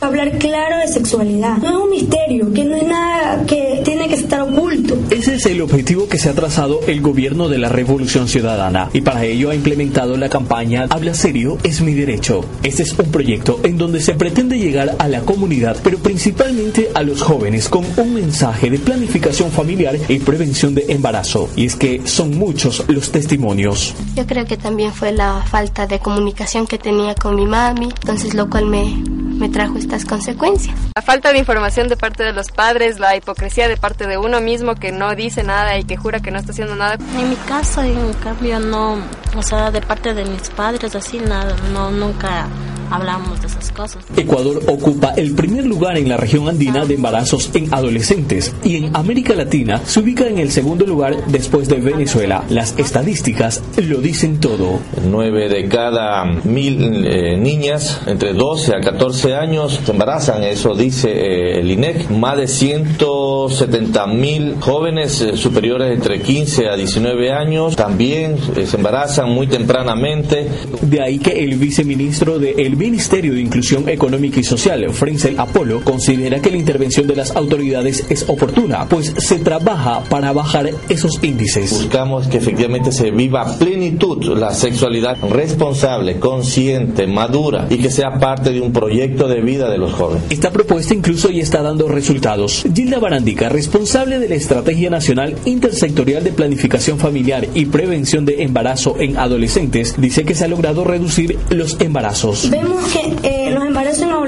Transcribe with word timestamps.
hablar 0.00 0.38
claro 0.38 0.78
de 0.78 0.88
sexualidad. 0.88 1.58
No 1.58 1.68
es 1.68 1.74
un 1.76 1.90
misterio, 1.90 2.52
que 2.52 2.64
no 2.64 2.76
es 2.76 2.84
nada 2.84 3.44
que 3.46 3.82
tiene 3.84 4.08
que 4.08 4.14
estar 4.14 4.42
oculto. 4.42 4.98
Ese 5.10 5.34
es 5.34 5.46
el 5.46 5.60
objetivo 5.60 6.08
que 6.08 6.18
se 6.18 6.30
ha 6.30 6.32
trazado 6.32 6.80
el 6.86 7.00
gobierno 7.00 7.48
de 7.48 7.58
la 7.58 7.68
Revolución 7.68 8.28
Ciudadana 8.28 8.88
y 8.92 9.02
para 9.02 9.24
ello 9.24 9.50
ha 9.50 9.54
implementado 9.54 10.16
la 10.16 10.28
campaña 10.28 10.86
Habla 10.90 11.14
serio 11.14 11.58
es 11.62 11.80
mi 11.80 11.94
derecho. 11.94 12.44
Este 12.62 12.82
es 12.82 12.98
un 12.98 13.10
proyecto 13.10 13.60
en 13.62 13.78
donde 13.78 14.00
se 14.00 14.14
pretende 14.14 14.58
llegar 14.58 14.96
a 14.98 15.08
la 15.08 15.20
comunidad, 15.20 15.76
pero 15.82 15.98
principalmente 15.98 16.90
a 16.94 17.02
los 17.02 17.22
jóvenes 17.22 17.68
con 17.68 17.84
un 17.96 18.14
mensaje 18.14 18.70
de 18.70 18.78
planificación 18.78 19.50
familiar 19.50 19.96
y 20.08 20.18
prevención 20.18 20.74
de 20.74 20.86
embarazo. 20.88 21.48
Y 21.56 21.66
es 21.66 21.76
que 21.76 22.02
son 22.06 22.36
muchos 22.36 22.84
los 22.88 23.10
testimonios. 23.10 23.94
Yo 24.16 24.26
creo 24.26 24.46
que 24.46 24.56
también 24.56 24.92
fue 24.92 25.12
la 25.12 25.44
falta 25.46 25.86
de 25.86 25.98
comunicación 25.98 26.66
que 26.66 26.78
tenía 26.78 27.14
con 27.14 27.36
mi 27.36 27.46
mami, 27.46 27.86
entonces 27.86 28.34
lo 28.34 28.48
cual 28.48 28.66
me, 28.66 29.02
me 29.40 29.48
trajo 29.48 29.78
estas 29.78 30.04
consecuencias. 30.04 30.76
La 30.94 31.02
falta 31.02 31.32
de 31.32 31.38
información 31.38 31.88
de 31.88 31.96
parte 31.96 32.22
de 32.22 32.32
los 32.32 32.52
padres, 32.52 33.00
la 33.00 33.16
hipocresía 33.16 33.68
de 33.68 33.76
parte 33.76 34.06
de 34.06 34.18
uno 34.18 34.40
mismo 34.40 34.74
que 34.74 34.92
no 34.92 35.14
dice 35.16 35.42
nada 35.42 35.78
y 35.78 35.84
que 35.84 35.96
jura 35.96 36.20
que 36.20 36.30
no 36.30 36.38
está 36.38 36.52
haciendo 36.52 36.76
nada. 36.76 36.98
En 37.18 37.30
mi 37.30 37.36
caso, 37.36 37.82
en 37.82 38.12
cambio, 38.14 38.60
no, 38.60 38.98
o 39.34 39.42
sea, 39.42 39.70
de 39.70 39.80
parte 39.80 40.14
de 40.14 40.24
mis 40.26 40.50
padres, 40.50 40.94
así 40.94 41.18
nada, 41.18 41.56
no, 41.72 41.90
nunca 41.90 42.46
hablamos 42.90 43.40
de 43.40 43.46
esas 43.46 43.70
cosas. 43.72 44.04
Ecuador 44.16 44.62
ocupa 44.66 45.14
el 45.16 45.34
primer 45.34 45.66
lugar 45.66 45.96
en 45.96 46.08
la 46.08 46.16
región 46.16 46.48
andina 46.48 46.84
de 46.84 46.94
embarazos 46.94 47.50
en 47.54 47.72
adolescentes 47.72 48.54
y 48.64 48.76
en 48.76 48.96
América 48.96 49.34
Latina 49.34 49.80
se 49.84 50.00
ubica 50.00 50.26
en 50.26 50.38
el 50.38 50.50
segundo 50.50 50.86
lugar 50.86 51.16
después 51.26 51.68
de 51.68 51.76
Venezuela. 51.76 52.44
Las 52.48 52.78
estadísticas 52.78 53.62
lo 53.76 54.00
dicen 54.00 54.40
todo. 54.40 54.80
9 55.08 55.48
de 55.48 55.68
cada 55.68 56.24
mil 56.24 57.06
eh, 57.06 57.36
niñas 57.36 58.00
entre 58.06 58.32
12 58.32 58.76
a 58.76 58.80
14 58.80 59.34
años 59.34 59.80
se 59.84 59.92
embarazan, 59.92 60.42
eso 60.44 60.74
dice 60.74 61.10
eh, 61.10 61.60
el 61.60 61.70
INEC. 61.70 62.10
Más 62.10 62.36
de 62.36 62.48
170 62.48 64.06
mil 64.06 64.56
jóvenes 64.60 65.20
eh, 65.20 65.36
superiores 65.36 65.94
entre 65.94 66.20
15 66.20 66.68
a 66.68 66.76
19 66.76 67.32
años 67.32 67.76
también 67.76 68.36
se 68.66 68.76
embarazan 68.76 69.30
muy 69.30 69.46
tempranamente. 69.46 70.48
De 70.82 71.02
ahí 71.02 71.18
que 71.18 71.44
el 71.44 71.56
viceministro 71.56 72.38
de 72.38 72.52
El 72.52 72.76
Ministerio 72.80 73.34
de 73.34 73.42
Inclusión 73.42 73.90
Económica 73.90 74.40
y 74.40 74.42
Social, 74.42 74.88
Frenzel 74.94 75.38
Apolo, 75.38 75.82
considera 75.84 76.40
que 76.40 76.50
la 76.50 76.56
intervención 76.56 77.06
de 77.06 77.14
las 77.14 77.36
autoridades 77.36 78.06
es 78.08 78.24
oportuna, 78.26 78.88
pues 78.88 79.12
se 79.18 79.38
trabaja 79.38 80.02
para 80.08 80.32
bajar 80.32 80.70
esos 80.88 81.22
índices. 81.22 81.72
Buscamos 81.72 82.26
que 82.28 82.38
efectivamente 82.38 82.90
se 82.90 83.10
viva 83.10 83.42
a 83.42 83.58
plenitud 83.58 84.24
la 84.34 84.54
sexualidad 84.54 85.18
responsable, 85.28 86.18
consciente, 86.18 87.06
madura 87.06 87.66
y 87.68 87.76
que 87.76 87.90
sea 87.90 88.18
parte 88.18 88.50
de 88.50 88.62
un 88.62 88.72
proyecto 88.72 89.28
de 89.28 89.42
vida 89.42 89.68
de 89.68 89.76
los 89.76 89.92
jóvenes. 89.92 90.22
Esta 90.30 90.50
propuesta 90.50 90.94
incluso 90.94 91.28
ya 91.28 91.42
está 91.42 91.60
dando 91.60 91.86
resultados. 91.86 92.64
Gilda 92.74 92.98
Barandica, 92.98 93.50
responsable 93.50 94.18
de 94.18 94.30
la 94.30 94.36
Estrategia 94.36 94.88
Nacional 94.88 95.36
Intersectorial 95.44 96.24
de 96.24 96.32
Planificación 96.32 96.98
Familiar 96.98 97.46
y 97.52 97.66
Prevención 97.66 98.24
de 98.24 98.42
Embarazo 98.42 98.96
en 98.98 99.18
Adolescentes, 99.18 99.96
dice 99.98 100.24
que 100.24 100.34
se 100.34 100.46
ha 100.46 100.48
logrado 100.48 100.84
reducir 100.84 101.38
los 101.50 101.78
embarazos 101.78 102.48
en 102.70 103.39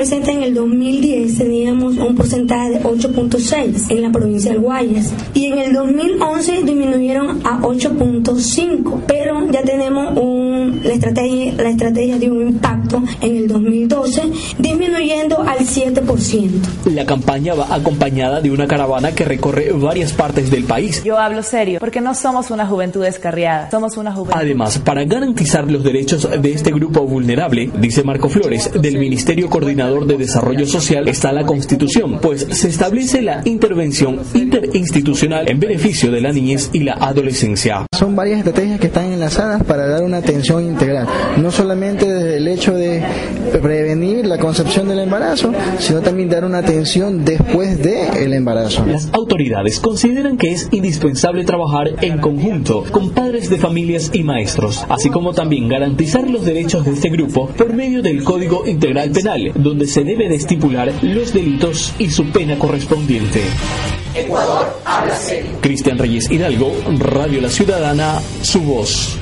adolescentes 0.03 0.35
en 0.35 0.43
el 0.43 0.55
2010 0.55 1.39
teníamos 1.39 1.97
un 1.97 2.17
porcentaje 2.17 2.71
de 2.71 2.83
8.6 2.83 3.89
en 3.89 4.03
la 4.03 4.11
provincia 4.11 4.51
del 4.51 4.61
Guayas 4.61 5.13
y 5.33 5.47
en 5.47 5.59
el 5.59 5.73
2011 5.73 6.63
disminuyeron 6.65 7.41
a 7.47 7.61
8.5, 7.61 9.03
pero 9.07 9.49
ya 9.53 9.63
tenemos 9.63 10.19
un, 10.19 10.81
la, 10.83 10.95
estrategia, 10.95 11.53
la 11.53 11.71
estrategia 11.71 12.19
de 12.19 12.31
un 12.33 12.49
impacto 12.49 13.01
en 13.21 13.37
el 13.37 13.47
2012 13.47 14.23
disminuyendo 14.59 15.41
al 15.41 15.61
7%. 15.61 16.51
La 16.93 17.07
campaña 17.07 17.55
va 17.55 17.73
acompañada 17.73 18.41
de 18.41 18.51
una 18.51 18.67
caravana 18.67 19.13
que 19.13 19.25
recorre 19.25 19.71
varias 19.71 20.13
partes 20.13 20.51
del 20.51 20.65
país. 20.65 21.05
Yo 21.05 21.17
hablo 21.17 21.45
serio, 21.45 21.79
porque 21.79 22.01
no 22.01 22.17
somos 22.17 22.51
una 22.51 22.67
juventud 22.67 23.05
descarriada, 23.05 23.71
somos 23.71 23.97
una 23.97 24.13
juventud. 24.13 24.35
Además, 24.37 24.81
para 24.81 25.05
garantizar 25.05 25.71
los 25.71 25.85
derechos 25.85 26.29
de 26.29 26.53
este 26.53 26.73
grupo 26.73 27.03
vulnerable, 27.03 27.71
dice 27.79 28.03
Marco 28.03 28.29
Flores, 28.29 28.69
del 28.75 28.99
Ministerio 28.99 29.49
Coordinador 29.49 29.92
de 30.01 30.17
Desarrollo 30.17 30.67
Social 30.67 31.07
está 31.07 31.33
la 31.33 31.45
Constitución, 31.45 32.19
pues 32.21 32.47
se 32.51 32.69
establece 32.69 33.21
la 33.21 33.43
intervención 33.45 34.21
interinstitucional 34.33 35.51
en 35.51 35.61
beneficio 35.61 36.11
de 36.11 36.21
la 36.23 36.33
niñez 36.33 36.71
y 36.73 36.81
la 36.81 36.95
adolescencia. 36.95 37.87
Son 38.03 38.17
varias 38.17 38.39
estrategias 38.39 38.81
que 38.81 38.89
están 38.89 39.13
enlazadas 39.13 39.63
para 39.63 39.87
dar 39.87 40.03
una 40.03 40.17
atención 40.17 40.65
integral, 40.65 41.07
no 41.37 41.53
solamente 41.53 42.05
desde 42.13 42.39
el 42.39 42.49
hecho 42.49 42.75
de 42.75 43.01
prevenir 43.63 44.27
la 44.27 44.39
concepción 44.39 44.89
del 44.89 44.99
embarazo, 44.99 45.53
sino 45.79 46.01
también 46.01 46.29
dar 46.29 46.45
una 46.45 46.59
atención 46.59 47.25
después 47.25 47.81
del 47.81 48.33
embarazo. 48.33 48.85
Las 48.87 49.09
autoridades 49.13 49.79
consideran 49.79 50.37
que 50.37 50.51
es 50.51 50.67
indispensable 50.73 51.45
trabajar 51.45 51.93
en 52.01 52.19
conjunto 52.19 52.83
con 52.91 53.11
padres 53.11 53.49
de 53.49 53.59
familias 53.59 54.11
y 54.13 54.25
maestros, 54.25 54.85
así 54.89 55.09
como 55.09 55.33
también 55.33 55.69
garantizar 55.69 56.29
los 56.29 56.45
derechos 56.45 56.85
de 56.85 56.95
este 56.95 57.09
grupo 57.09 57.51
por 57.51 57.73
medio 57.73 58.03
del 58.03 58.25
Código 58.25 58.67
Integral 58.67 59.13
Penal, 59.13 59.53
donde 59.55 59.87
se 59.87 60.03
debe 60.03 60.29
de 60.29 60.35
estipular 60.35 60.93
los 61.03 61.33
delitos 61.33 61.95
y 62.01 62.11
su 62.11 62.25
pena 62.33 62.59
correspondiente. 62.59 63.43
Ecuador 64.15 64.81
habla. 64.85 65.19
Cristian 65.61 65.99
Reyes 65.99 66.31
Hidalgo, 66.31 66.73
Radio 66.99 67.41
La 67.41 67.49
Ciudadana, 67.49 68.21
su 68.43 68.61
voz. 68.61 69.22